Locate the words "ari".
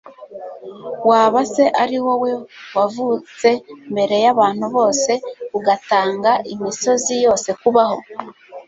1.83-1.97